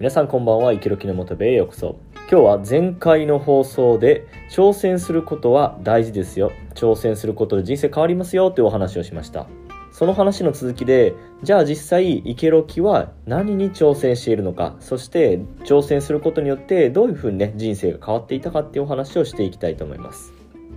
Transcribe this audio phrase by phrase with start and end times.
[0.00, 1.98] 皆さんこんばんは、イケロキの元部へようこそ。
[2.30, 6.52] 今日は前回の放送で挑戦することは大事ですよ。
[6.74, 9.46] 挑戦することで人生変わりますよというお話をしました。
[9.92, 20.32] その話の続きで、じゃあ実際イケロキは何に挑戦しているのか、そして挑戦することによってどういうふうにね、人生が変わっていたかっていうお話をしていきたいと思います。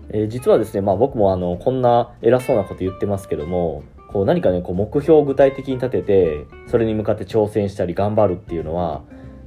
[0.09, 3.83] えー、実はですね、まあ僕もあの、こんな偉そうなこと言ってますけども、
[4.13, 9.01] こう何かね、こう目標を具体的に立てて、それに向かって挑戦したり頑張るっていうのは、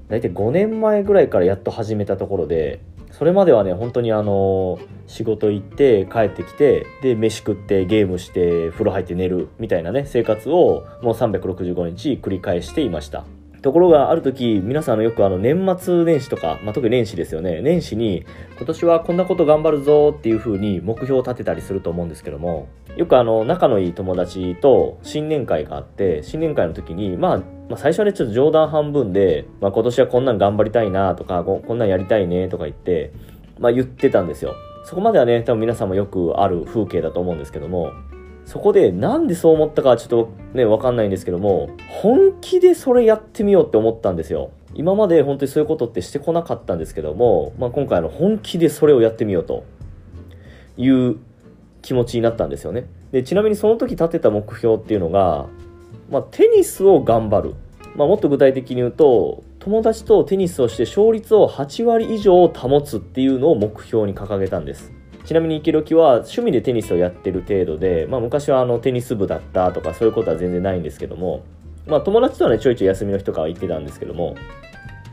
[0.08, 13.24] 大体5年前ぐらいからやっと始めたところでそれまではね本当にあの仕事行って帰ってきてで飯食ってゲームして風呂入って寝るみたいなね生活をもう365日繰り返していました。
[13.62, 17.62] ところがある時皆さんのよくあの年末年始とか、まあ、特に年始ですよね。
[17.62, 18.24] 年始に
[18.58, 33.12] 今年はこんなこと頑張るぞっていう風に目標を立てたりすると思うんですけどもよくあの仲のいい友達と新年会があって新年会の時にまあまあ、最初はね、ちょっと冗談半分で、まあ、今年はこんなん頑張りたいなとか、こんなんやりたいねとか言って、
[33.58, 34.54] まあ、言ってたんですよ。
[34.84, 37.92] そこまではね、多分皆さんもよくある風景だと思うんですけども、
[38.44, 44.50] そこでなんでそう思ったかちょっとね、わかんないんですけども、本気でそれやってみようって思ったんですよ。
[44.74, 49.64] 今まで本当にそういうことってしてこなかったんですけども、まあ、今回の本気でそれをやってみようと
[50.76, 51.16] いう
[51.82, 52.86] 気持ちになったんですよね。
[53.10, 55.46] で、ちなみにその時立てた目標っていうのが、
[56.10, 57.54] まあ、テニスを頑張る。
[57.96, 64.92] まあ、もっと具体的に言うと、友達とテニスをして勝率を8割以上保つっていうのを目標に掲げたんです。
[65.24, 71.42] ちなみに池ロキは趣味でテニスをやってる程度で、まあ、昔はあのテニス部だったとかそういうことは全然ないんですけども、
[71.88, 74.36] まあ、友達とはねちょいちょい休みの日とかは行ってたんですけども、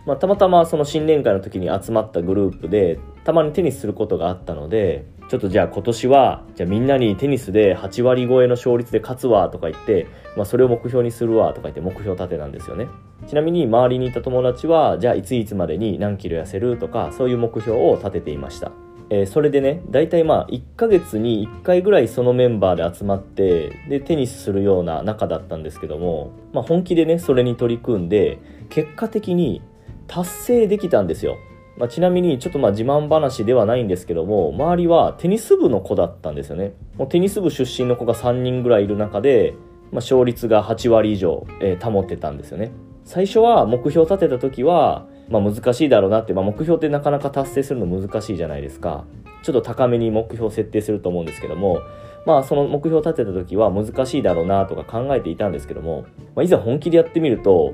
[0.06, 12.88] まあ、たまたまその新年会の時に集まったグループでたまにテニスすることがあったのでちょっとじゃあ今年は、じゃあみんなにテニスで8割超えの勝率で勝つわとか言って、まあそれを目標にするわとか言って目標立てたんですよね。
[13.28, 18.72] ちなみに周りにいた友達は、じゃあいついつまでに何キロ痩せるとか、そういう目標を立てていました。
[19.10, 29.62] えー、それでね、大体まあ1ヶ月に1回ぐらいそのメンバーで集まって、で、テニスするような仲だったんですけども、まあ本気でね、それに取り組んで、結果的に
[30.08, 31.38] 達成できたんですよ。
[31.78, 36.74] まあ、ちなみにちょっとまあ自慢話ではないんですけども周りはテニス部の子だったんですよね。
[36.98, 39.56] もうテニス部出身の子が3人ぐらいいる中で、
[39.92, 42.72] まあ、勝率が8割以上、えー、保ってたんですよね。
[43.06, 49.06] 最初は目標立てた時は、まあ、難しいだろうなって、まあ、目標ってなかなか達成するの難しいじゃないですか。
[49.44, 51.82] ちょっと高めに目標を設定すると思うんですけども
[52.26, 56.06] まあその目標を立てた時は難しいだろうなとか考えていたんですけども、
[56.36, 57.74] まあ、いざ本気でやってみると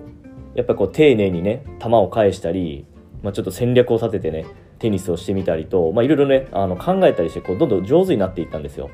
[0.56, 2.86] やっぱこう丁寧にね球を返したり
[3.22, 4.46] まあ、ちょっと戦略を立ててね
[4.80, 8.90] テニスをしてみたりと、まあ、いろいろねあの考えたりしてこうどんどん上手になっていったんですよ。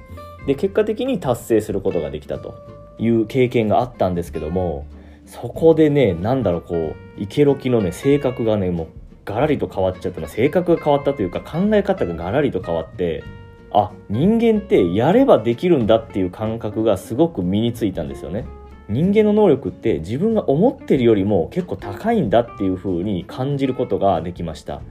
[0.48, 2.56] で結果的に達成することができたと
[3.00, 4.86] いう経験があったんですけども
[5.26, 8.88] そこでねなんだろうこうイケロキのね性格がねもう
[9.26, 13.24] ガラリと変わっちゃったの性格が変わったというか考え方がガラリと変わって
[13.72, 18.46] あ人間ってやればできるんだっていう感覚がすごく身についたんですよね。
[18.90, 24.81] 人間の能力って自分が思ってるよりも結構高いんだっていう風に感じることができました。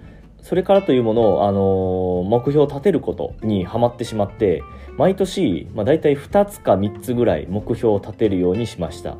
[0.43, 4.63] それからというものを、あのー、目標を立てることにはまってしまって
[4.99, 9.17] 毎年、まあ、大体2つか3つぐらい目標を立てるようにしました。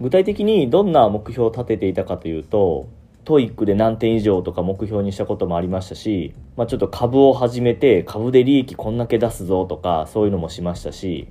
[0.00, 2.88] 具体的にどんな目標を立てていたかというと
[3.24, 11.28] TOEIC で何点以上とか目標にしたこともありましたし、まあ、ちょっと株を始めて株で利益こんだけ出すぞとかそういうのもしましたし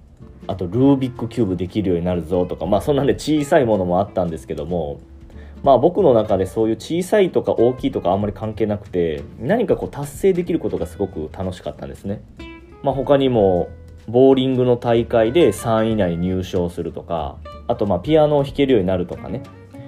[0.48, 5.00] あとルービックキューブできるようになるぞとかまあそんなんで小さいものもあったんですけども
[5.64, 12.22] まあ僕の中でそういう小さいとか大きいとかあんまり関係なくて何かこう達成できることがすごく楽しかったんですね。
[12.84, 13.70] まあ他にも
[14.08, 19.42] ボーリングの大会で3位以内に入賞するとかあとまあピアノを弾けるようになるとかね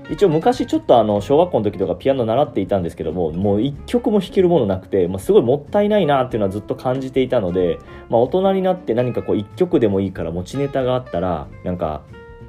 [0.09, 7.77] 一応昔ちょっとあの小学校の時とかピアノ習っていたんですけどももう一曲も弾けるものなくて、まあ、すごいもったいないなっていうのはずっと感じていたので、
[8.09, 12.03] まあ、大人になって何かこう一曲でもいいから持ちネタがあったらなんか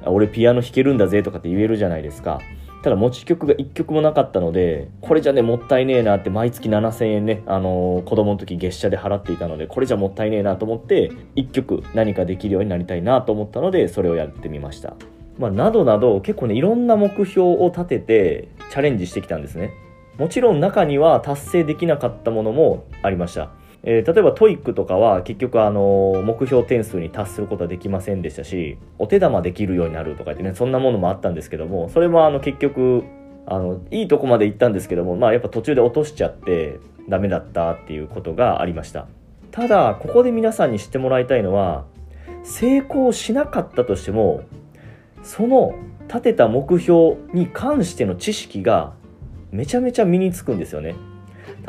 [0.05, 2.39] 俺ピアノ弾けるんだぜとかって言えるじゃないですか。
[2.81, 14.93] ただ持ち曲が1曲もなかったのでこれじゃねもったいねえなって毎月7000円ね、あのー、子供の時月謝で払っていたのでこれじゃもったいねえなと思って1曲何かできるようになりたいなと思ったのでそれをやってみました。
[15.39, 19.71] まあ、などなど結構ねいろんな目標を立ててチャレンジしてきたんですね。
[20.17, 23.51] もちろん中には達成できなかったものもありました、
[23.83, 33.05] えー、例えば TOEIC とかは結局あの目標点数に達することはできませんでしたしお手玉できるようになるとか言ってねそんなものもあったんですけどもそれもあの結局
[33.45, 39.07] あのいいとこまで行ったんですけどもまあやっぱ途中で落としちゃってダメだったっていうことがありました。
[39.51, 41.85] ただここで皆さんに知ってもらいたいのは
[42.43, 44.43] 成功しなかったとしても
[45.23, 45.75] その
[46.07, 48.93] 立てた目標に関しての知識が
[49.51, 50.95] めちゃめちゃ身につくんですよね。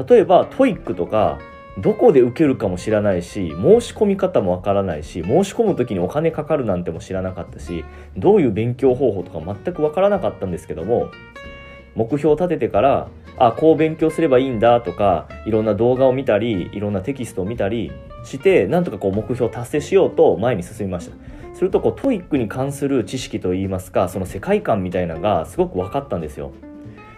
[0.08, 1.38] 例えば TOEIC とか
[1.79, 7.85] どこで受けるかも知らないし申し込み方もわからないし申し込む時にお金かかるなんても知らなかったし
[8.17, 11.11] どういう勉強方法とか全くわからなかったんですけども
[11.94, 13.08] 目標を立ててから
[13.41, 17.91] あこう勉強すればいいんだとかいろんな動画を見たりいろんなテキストを見たり
[18.23, 21.17] してなんとかこう目標を達成しようと前に進みました。
[21.55, 26.53] するとこう TOEIC に関する知識といいますかその世界観みたいなのがすごく分かったんですよ。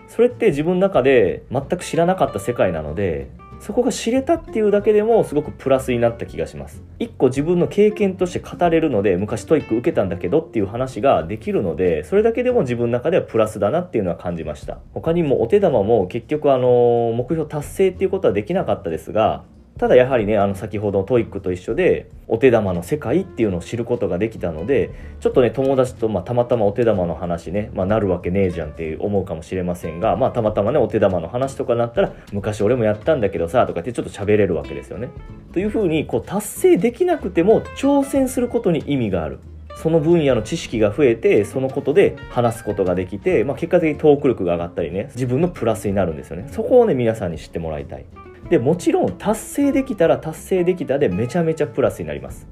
[0.07, 3.31] それって自分の中で全く知らなかった世界なので
[3.62, 6.82] そこが知れたっていうだけでもすごくプラスになった気がします。
[6.99, 14.81] 一個自分の経験として語れるので昔 TOEIC 受けたんだけどっていう話ができるのでそれだけでも自分の中ではプラスだなっていうのは感じました。
[14.93, 19.44] 他にもお手玉も結局あの目標達成っていうことはできなかったですが
[19.82, 35.08] ただやはりねあの先ほどの TOEIC と一緒でお手玉の世界っていうのを知ることができたのでちょっとね友達と、まあ、たまたまお手玉の話ね、まあ、なるわけねえじゃんって思うかもしれませんが、まあ、たまたまねお手玉の話とかなったら昔俺もやったんだけどさとかってちょっと喋れるわけですよね。
[35.52, 39.40] というふうにこう達成できなくても挑戦することに意味がある。
[39.75, 48.05] その分野の知識が増えてそのことで話すことができて、まあ、結果的にトーク力が上がったりね自分のプラスになるんですよねそこをね皆さんに知ってもらいたい
[48.50, 52.47] でもちろん達成できたら達成できたでめちゃめちゃプラスになります。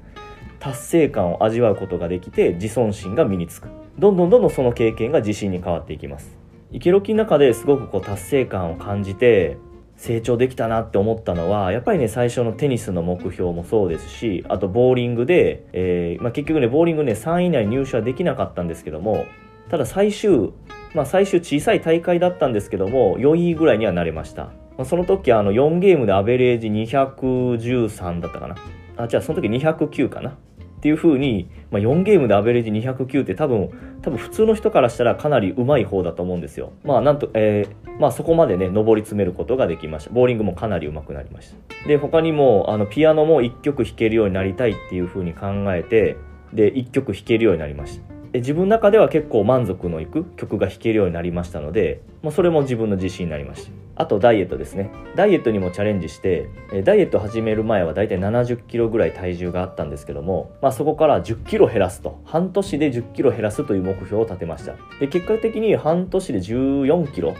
[0.59, 3.67] 達成感を味わうことができて自尊心が身につく。
[3.97, 6.37] どんどんどんどんその経験が自信に変わっていきます。
[6.71, 9.57] イケロキの中ですごくこう達成感を感じて
[9.97, 19.25] 成長できたなって思ったのはやっぱりね最初のテニスの目標もそうですしあとボーリングで、えーまあ、結局ねボーリングね3位以内入賞はできなかったんですけども
[19.69, 20.53] ただ最終
[20.95, 24.60] まあ最終小さい大会だったんですけども4位ぐらいにはなれました。
[24.81, 28.55] まあ、その時あの4ゲームでアベレージ213だったかな。
[28.97, 30.31] あじゃあその時209かな。
[30.31, 30.33] っ
[30.81, 33.69] ていう風に、まあ、4ゲームでアベレージ209って多分
[34.01, 36.73] 多分普通の人からしたらかなり上手い方だと思うんですよ。
[36.83, 40.09] まあなんと、えー、まあそこまでね上り詰めることができました。
[40.09, 41.87] ボーリングもかなり上手くなりました。
[41.87, 46.17] で他にもあのピアノも1曲弾けるようになりたいっていう風に考えて
[46.53, 48.20] で1曲弾けるようになりました。
[48.33, 53.71] 自分の中では結構満足のいく曲が弾けるようになりましたので、まあ、それも自分の自信になりました。
[53.95, 54.89] あとダイエットですね。
[55.15, 56.49] ダイエットにもチャレンジして
[56.85, 62.21] ダイエット始める前はだいたい70キロぐらい体重があったんですけども、まあ、そこから10キロ減らすと。
[62.23, 64.75] 半年で10キロ減らすという目標を立てました。
[64.99, 67.35] で結果的に半年で14キロ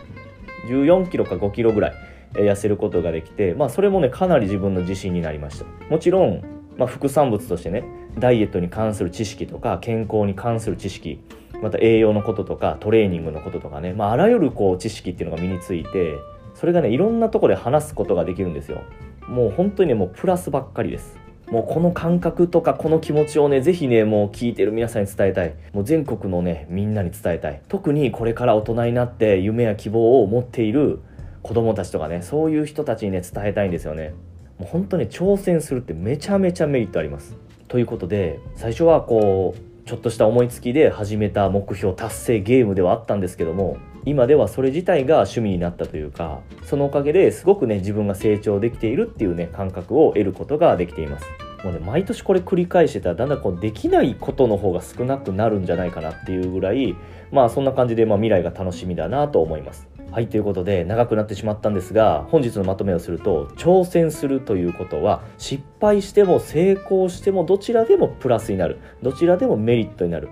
[0.68, 1.94] 14キロか5キロぐらい
[2.34, 5.66] 痩せることができて、まあ、それもねかなり自分の自信になりました。
[5.90, 7.84] もちろんまあ、副産物としてね
[8.18, 11.20] ダイエットに関する知識とか健康に関する知識
[11.62, 16.16] また栄養のこととかトレーニングのこととかね、まあ、あらゆるこう知識っていうのが身について
[16.56, 18.82] それがねいろんなとこで話すことができるんですよ。
[19.28, 21.18] もう本当にねもうプラスばっかりです。
[21.50, 25.54] もうこの感覚とかこの気持ちをね是非ねもう聞いてる皆さんに伝えたい。
[25.74, 27.62] もう全国のねみんなに伝えたい。
[27.68, 31.02] 特にこれから大人になって夢や希望を持っている
[31.42, 34.14] 子供たちとかねそういう人たちにね伝えたいんですよね。
[34.62, 37.36] もう本当に挑戦するってめちゃめちゃメリットあります。
[37.68, 51.26] ということで最初はこうちょっとした思いつきで始めた目標達成ゲームではあったんですけども今ではそれ自体が趣味になったというかそのおかげですごくね自分が成長できているっていうね感覚を得ることができています。
[51.64, 56.96] もうね、毎年これ繰り返してたらだんだんこうできないことの方が少なくなるんじゃないかなっていうぐらい
[57.32, 59.91] まあそんな感じでまあ未来が楽しみだなと思います。
[60.12, 68.80] はいということで長くなってしまったんですが本日のまとめをすると挑戦するということは失敗しても成功してもどちらでもプラスになる。
[69.02, 70.28] どちらでもメリットになる。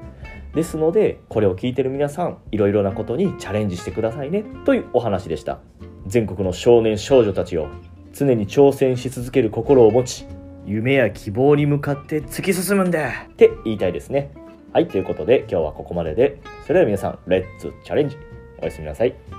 [0.53, 5.59] ですのでこれを聞いてる皆さんいろいろなことにチャレンジしてくださいねというお話でした。
[6.07, 7.69] 全国の少年少女たちを
[8.11, 10.25] 常に挑戦し続ける心を持ち
[10.65, 13.27] 夢や希望に向かって突き進むんだ。
[13.31, 14.33] って言いたいですね。
[14.73, 18.17] はいということで今日はここまででそれでは皆さんレッツチャレンジ。
[18.61, 19.38] おやすみなさい。